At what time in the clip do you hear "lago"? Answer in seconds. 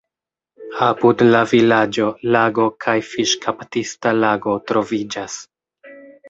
2.37-2.65, 4.25-4.57